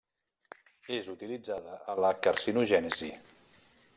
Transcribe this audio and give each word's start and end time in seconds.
És 0.95 1.09
utilitzada 1.13 1.77
a 1.93 1.97
la 2.05 2.11
carcinogènesi. 2.27 3.13